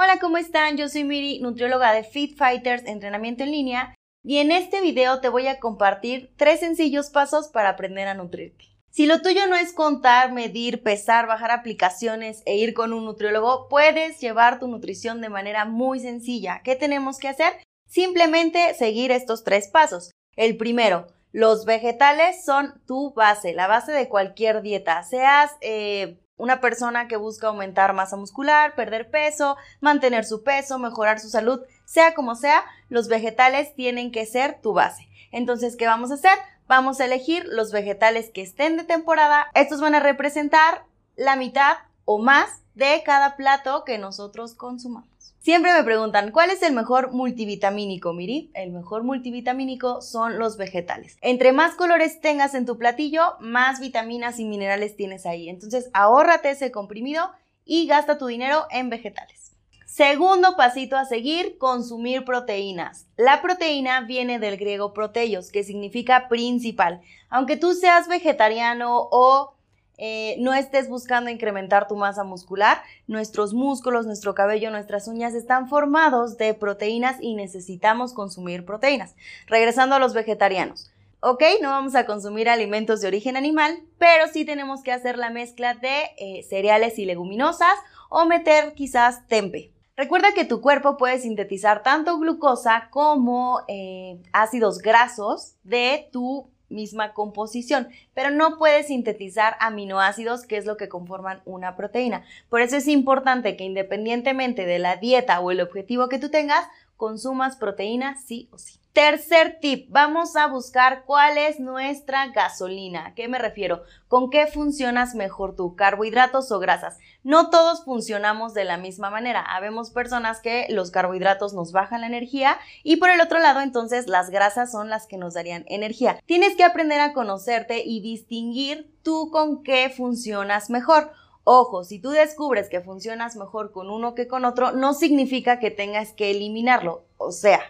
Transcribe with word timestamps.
Hola, 0.00 0.20
¿cómo 0.20 0.36
están? 0.38 0.76
Yo 0.76 0.88
soy 0.88 1.02
Miri, 1.02 1.40
nutrióloga 1.40 1.92
de 1.92 2.04
Fit 2.04 2.38
Fighters 2.38 2.86
Entrenamiento 2.86 3.42
en 3.42 3.50
Línea, 3.50 3.96
y 4.22 4.38
en 4.38 4.52
este 4.52 4.80
video 4.80 5.20
te 5.20 5.28
voy 5.28 5.48
a 5.48 5.58
compartir 5.58 6.32
tres 6.36 6.60
sencillos 6.60 7.10
pasos 7.10 7.48
para 7.48 7.70
aprender 7.70 8.06
a 8.06 8.14
nutrirte. 8.14 8.64
Si 8.90 9.06
lo 9.06 9.22
tuyo 9.22 9.48
no 9.48 9.56
es 9.56 9.72
contar, 9.72 10.30
medir, 10.30 10.84
pesar, 10.84 11.26
bajar 11.26 11.50
aplicaciones 11.50 12.44
e 12.46 12.56
ir 12.56 12.74
con 12.74 12.92
un 12.92 13.06
nutriólogo, 13.06 13.66
puedes 13.68 14.20
llevar 14.20 14.60
tu 14.60 14.68
nutrición 14.68 15.20
de 15.20 15.30
manera 15.30 15.64
muy 15.64 15.98
sencilla. 15.98 16.60
¿Qué 16.62 16.76
tenemos 16.76 17.18
que 17.18 17.26
hacer? 17.26 17.54
Simplemente 17.88 18.74
seguir 18.74 19.10
estos 19.10 19.42
tres 19.42 19.66
pasos. 19.66 20.12
El 20.36 20.56
primero, 20.56 21.08
los 21.32 21.64
vegetales 21.64 22.44
son 22.44 22.80
tu 22.86 23.14
base, 23.14 23.52
la 23.52 23.66
base 23.66 23.90
de 23.90 24.08
cualquier 24.08 24.62
dieta, 24.62 25.02
seas 25.02 25.56
eh, 25.60 26.20
una 26.38 26.60
persona 26.60 27.08
que 27.08 27.16
busca 27.16 27.48
aumentar 27.48 27.92
masa 27.92 28.16
muscular, 28.16 28.74
perder 28.74 29.10
peso, 29.10 29.56
mantener 29.80 30.24
su 30.24 30.42
peso, 30.42 30.78
mejorar 30.78 31.20
su 31.20 31.28
salud, 31.28 31.60
sea 31.84 32.14
como 32.14 32.34
sea, 32.34 32.64
los 32.88 33.08
vegetales 33.08 33.74
tienen 33.74 34.10
que 34.10 34.24
ser 34.24 34.60
tu 34.62 34.72
base. 34.72 35.08
Entonces, 35.30 35.76
¿qué 35.76 35.86
vamos 35.86 36.10
a 36.10 36.14
hacer? 36.14 36.38
Vamos 36.66 37.00
a 37.00 37.04
elegir 37.04 37.44
los 37.50 37.72
vegetales 37.72 38.30
que 38.30 38.42
estén 38.42 38.76
de 38.76 38.84
temporada. 38.84 39.48
Estos 39.54 39.80
van 39.80 39.94
a 39.94 40.00
representar 40.00 40.84
la 41.16 41.36
mitad 41.36 41.76
o 42.04 42.18
más 42.18 42.62
de 42.74 43.02
cada 43.04 43.36
plato 43.36 43.84
que 43.84 43.98
nosotros 43.98 44.54
consumamos. 44.54 45.17
Siempre 45.48 45.72
me 45.72 45.82
preguntan, 45.82 46.30
¿cuál 46.30 46.50
es 46.50 46.62
el 46.62 46.74
mejor 46.74 47.14
multivitamínico, 47.14 48.12
Miri? 48.12 48.50
El 48.52 48.70
mejor 48.70 49.02
multivitamínico 49.02 50.02
son 50.02 50.38
los 50.38 50.58
vegetales. 50.58 51.16
Entre 51.22 51.52
más 51.52 51.74
colores 51.74 52.20
tengas 52.20 52.52
en 52.54 52.66
tu 52.66 52.76
platillo, 52.76 53.22
más 53.40 53.80
vitaminas 53.80 54.38
y 54.40 54.44
minerales 54.44 54.94
tienes 54.94 55.24
ahí. 55.24 55.48
Entonces, 55.48 55.88
ahórrate 55.94 56.50
ese 56.50 56.70
comprimido 56.70 57.30
y 57.64 57.86
gasta 57.86 58.18
tu 58.18 58.26
dinero 58.26 58.66
en 58.70 58.90
vegetales. 58.90 59.56
Segundo 59.86 60.54
pasito 60.54 60.98
a 60.98 61.06
seguir, 61.06 61.56
consumir 61.56 62.26
proteínas. 62.26 63.06
La 63.16 63.40
proteína 63.40 64.02
viene 64.02 64.38
del 64.38 64.58
griego 64.58 64.92
proteios, 64.92 65.50
que 65.50 65.64
significa 65.64 66.28
principal. 66.28 67.00
Aunque 67.30 67.56
tú 67.56 67.72
seas 67.72 68.06
vegetariano 68.06 69.08
o 69.10 69.54
eh, 69.98 70.36
no 70.38 70.54
estés 70.54 70.88
buscando 70.88 71.28
incrementar 71.28 71.88
tu 71.88 71.96
masa 71.96 72.24
muscular. 72.24 72.82
Nuestros 73.06 73.52
músculos, 73.52 74.06
nuestro 74.06 74.34
cabello, 74.34 74.70
nuestras 74.70 75.08
uñas 75.08 75.34
están 75.34 75.68
formados 75.68 76.38
de 76.38 76.54
proteínas 76.54 77.16
y 77.20 77.34
necesitamos 77.34 78.14
consumir 78.14 78.64
proteínas. 78.64 79.16
Regresando 79.46 79.96
a 79.96 79.98
los 79.98 80.14
vegetarianos. 80.14 80.92
Ok, 81.20 81.42
no 81.60 81.70
vamos 81.70 81.96
a 81.96 82.06
consumir 82.06 82.48
alimentos 82.48 83.00
de 83.00 83.08
origen 83.08 83.36
animal, 83.36 83.80
pero 83.98 84.28
sí 84.32 84.44
tenemos 84.44 84.84
que 84.84 84.92
hacer 84.92 85.18
la 85.18 85.30
mezcla 85.30 85.74
de 85.74 86.04
eh, 86.16 86.46
cereales 86.48 86.96
y 87.00 87.04
leguminosas 87.04 87.74
o 88.08 88.24
meter 88.24 88.74
quizás 88.74 89.26
tempe. 89.26 89.72
Recuerda 89.96 90.32
que 90.32 90.44
tu 90.44 90.60
cuerpo 90.60 90.96
puede 90.96 91.18
sintetizar 91.18 91.82
tanto 91.82 92.20
glucosa 92.20 92.88
como 92.92 93.62
eh, 93.66 94.22
ácidos 94.32 94.78
grasos 94.78 95.56
de 95.64 96.08
tu 96.12 96.48
misma 96.68 97.12
composición, 97.12 97.88
pero 98.14 98.30
no 98.30 98.58
puede 98.58 98.82
sintetizar 98.82 99.56
aminoácidos, 99.60 100.46
que 100.46 100.56
es 100.56 100.66
lo 100.66 100.76
que 100.76 100.88
conforman 100.88 101.42
una 101.44 101.76
proteína. 101.76 102.24
Por 102.48 102.60
eso 102.60 102.76
es 102.76 102.88
importante 102.88 103.56
que 103.56 103.64
independientemente 103.64 104.66
de 104.66 104.78
la 104.78 104.96
dieta 104.96 105.40
o 105.40 105.50
el 105.50 105.60
objetivo 105.60 106.08
que 106.08 106.18
tú 106.18 106.30
tengas, 106.30 106.66
consumas 106.96 107.56
proteína 107.56 108.16
sí 108.16 108.48
o 108.50 108.58
sí. 108.58 108.78
Tercer 108.98 109.60
tip, 109.60 109.86
vamos 109.90 110.34
a 110.34 110.48
buscar 110.48 111.04
cuál 111.04 111.38
es 111.38 111.60
nuestra 111.60 112.26
gasolina. 112.32 113.06
¿A 113.06 113.14
qué 113.14 113.28
me 113.28 113.38
refiero? 113.38 113.84
¿Con 114.08 114.28
qué 114.28 114.48
funcionas 114.48 115.14
mejor 115.14 115.54
tú? 115.54 115.76
¿Carbohidratos 115.76 116.50
o 116.50 116.58
grasas? 116.58 116.98
No 117.22 117.48
todos 117.48 117.84
funcionamos 117.84 118.54
de 118.54 118.64
la 118.64 118.76
misma 118.76 119.08
manera. 119.08 119.40
Habemos 119.40 119.90
personas 119.90 120.40
que 120.40 120.66
los 120.70 120.90
carbohidratos 120.90 121.54
nos 121.54 121.70
bajan 121.70 122.00
la 122.00 122.08
energía 122.08 122.58
y 122.82 122.96
por 122.96 123.10
el 123.10 123.20
otro 123.20 123.38
lado 123.38 123.60
entonces 123.60 124.08
las 124.08 124.30
grasas 124.30 124.72
son 124.72 124.88
las 124.88 125.06
que 125.06 125.16
nos 125.16 125.34
darían 125.34 125.64
energía. 125.68 126.18
Tienes 126.26 126.56
que 126.56 126.64
aprender 126.64 126.98
a 126.98 127.12
conocerte 127.12 127.84
y 127.86 128.00
distinguir 128.00 128.92
tú 129.04 129.30
con 129.30 129.62
qué 129.62 129.90
funcionas 129.96 130.70
mejor. 130.70 131.12
Ojo, 131.44 131.84
si 131.84 132.00
tú 132.00 132.10
descubres 132.10 132.68
que 132.68 132.80
funcionas 132.80 133.36
mejor 133.36 133.70
con 133.70 133.90
uno 133.90 134.16
que 134.16 134.26
con 134.26 134.44
otro, 134.44 134.72
no 134.72 134.92
significa 134.92 135.60
que 135.60 135.70
tengas 135.70 136.12
que 136.12 136.32
eliminarlo. 136.32 137.04
O 137.16 137.30
sea, 137.30 137.60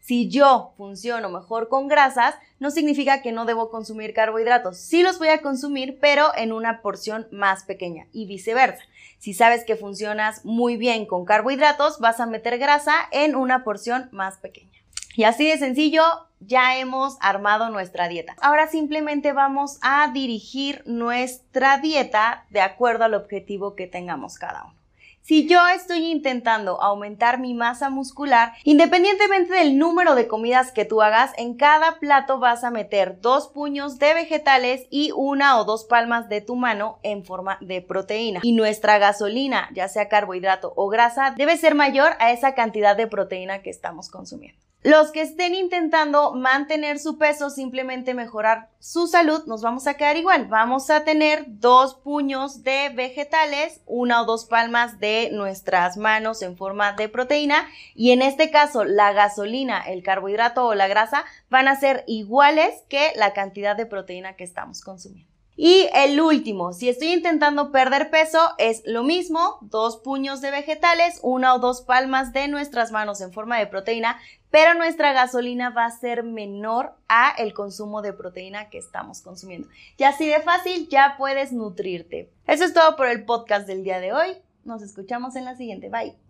si 0.00 0.28
yo 0.28 0.72
funciono 0.76 1.28
mejor 1.28 1.68
con 1.68 1.88
grasas, 1.88 2.34
no 2.58 2.70
significa 2.70 3.22
que 3.22 3.32
no 3.32 3.44
debo 3.44 3.70
consumir 3.70 4.14
carbohidratos. 4.14 4.78
Sí 4.78 5.02
los 5.02 5.18
voy 5.18 5.28
a 5.28 5.42
consumir, 5.42 5.98
pero 6.00 6.34
en 6.36 6.52
una 6.52 6.82
porción 6.82 7.28
más 7.30 7.64
pequeña 7.64 8.06
y 8.12 8.26
viceversa. 8.26 8.82
Si 9.18 9.34
sabes 9.34 9.64
que 9.64 9.76
funcionas 9.76 10.44
muy 10.44 10.76
bien 10.76 11.06
con 11.06 11.24
carbohidratos, 11.24 12.00
vas 12.00 12.20
a 12.20 12.26
meter 12.26 12.58
grasa 12.58 12.94
en 13.12 13.36
una 13.36 13.64
porción 13.64 14.08
más 14.12 14.38
pequeña. 14.38 14.70
Y 15.14 15.24
así 15.24 15.48
de 15.48 15.58
sencillo, 15.58 16.02
ya 16.40 16.78
hemos 16.78 17.18
armado 17.20 17.68
nuestra 17.68 18.08
dieta. 18.08 18.34
Ahora 18.40 18.68
simplemente 18.68 19.32
vamos 19.32 19.78
a 19.82 20.10
dirigir 20.12 20.82
nuestra 20.86 21.78
dieta 21.78 22.46
de 22.50 22.62
acuerdo 22.62 23.04
al 23.04 23.14
objetivo 23.14 23.74
que 23.74 23.86
tengamos 23.86 24.38
cada 24.38 24.64
uno. 24.64 24.79
Si 25.22 25.46
yo 25.46 25.60
estoy 25.68 26.06
intentando 26.06 26.82
aumentar 26.82 27.38
mi 27.38 27.54
masa 27.54 27.90
muscular, 27.90 28.52
independientemente 28.64 29.54
del 29.54 29.78
número 29.78 30.14
de 30.14 30.26
comidas 30.26 30.72
que 30.72 30.84
tú 30.84 31.02
hagas, 31.02 31.32
en 31.36 31.54
cada 31.54 31.98
plato 31.98 32.38
vas 32.38 32.64
a 32.64 32.70
meter 32.70 33.20
dos 33.20 33.48
puños 33.48 33.98
de 33.98 34.14
vegetales 34.14 34.86
y 34.90 35.12
una 35.14 35.60
o 35.60 35.64
dos 35.64 35.84
palmas 35.84 36.28
de 36.28 36.40
tu 36.40 36.56
mano 36.56 36.98
en 37.02 37.24
forma 37.24 37.58
de 37.60 37.82
proteína. 37.82 38.40
Y 38.42 38.52
nuestra 38.52 38.98
gasolina, 38.98 39.68
ya 39.74 39.88
sea 39.88 40.08
carbohidrato 40.08 40.72
o 40.74 40.88
grasa, 40.88 41.34
debe 41.36 41.56
ser 41.56 41.74
mayor 41.74 42.12
a 42.18 42.32
esa 42.32 42.54
cantidad 42.54 42.96
de 42.96 43.06
proteína 43.06 43.62
que 43.62 43.70
estamos 43.70 44.08
consumiendo. 44.08 44.69
Los 44.82 45.12
que 45.12 45.20
estén 45.20 45.54
intentando 45.54 46.32
mantener 46.32 46.98
su 46.98 47.18
peso, 47.18 47.50
simplemente 47.50 48.14
mejorar 48.14 48.70
su 48.78 49.08
salud, 49.08 49.44
nos 49.44 49.60
vamos 49.60 49.86
a 49.86 49.94
quedar 49.94 50.16
igual. 50.16 50.46
Vamos 50.46 50.88
a 50.88 51.04
tener 51.04 51.44
dos 51.46 51.96
puños 51.96 52.62
de 52.62 52.88
vegetales, 52.88 53.82
una 53.84 54.22
o 54.22 54.24
dos 54.24 54.46
palmas 54.46 54.98
de 54.98 55.28
nuestras 55.32 55.98
manos 55.98 56.40
en 56.40 56.56
forma 56.56 56.94
de 56.94 57.10
proteína 57.10 57.68
y 57.94 58.12
en 58.12 58.22
este 58.22 58.50
caso 58.50 58.84
la 58.84 59.12
gasolina, 59.12 59.82
el 59.82 60.02
carbohidrato 60.02 60.64
o 60.64 60.74
la 60.74 60.88
grasa 60.88 61.26
van 61.50 61.68
a 61.68 61.76
ser 61.76 62.02
iguales 62.06 62.82
que 62.88 63.12
la 63.16 63.34
cantidad 63.34 63.76
de 63.76 63.84
proteína 63.84 64.34
que 64.34 64.44
estamos 64.44 64.80
consumiendo. 64.80 65.29
Y 65.62 65.90
el 65.92 66.18
último, 66.22 66.72
si 66.72 66.88
estoy 66.88 67.08
intentando 67.08 67.70
perder 67.70 68.08
peso, 68.08 68.38
es 68.56 68.80
lo 68.86 69.02
mismo, 69.02 69.58
dos 69.60 69.98
puños 69.98 70.40
de 70.40 70.50
vegetales, 70.50 71.20
una 71.22 71.54
o 71.54 71.58
dos 71.58 71.82
palmas 71.82 72.32
de 72.32 72.48
nuestras 72.48 72.92
manos 72.92 73.20
en 73.20 73.30
forma 73.30 73.58
de 73.58 73.66
proteína, 73.66 74.16
pero 74.50 74.72
nuestra 74.72 75.12
gasolina 75.12 75.68
va 75.68 75.84
a 75.84 75.90
ser 75.90 76.22
menor 76.22 76.94
a 77.08 77.34
el 77.36 77.52
consumo 77.52 78.00
de 78.00 78.14
proteína 78.14 78.70
que 78.70 78.78
estamos 78.78 79.20
consumiendo. 79.20 79.68
Y 79.98 80.04
así 80.04 80.26
de 80.26 80.40
fácil 80.40 80.88
ya 80.88 81.16
puedes 81.18 81.52
nutrirte. 81.52 82.32
Eso 82.46 82.64
es 82.64 82.72
todo 82.72 82.96
por 82.96 83.08
el 83.08 83.26
podcast 83.26 83.66
del 83.66 83.84
día 83.84 84.00
de 84.00 84.14
hoy. 84.14 84.38
Nos 84.64 84.80
escuchamos 84.80 85.36
en 85.36 85.44
la 85.44 85.56
siguiente. 85.56 85.90
Bye. 85.90 86.29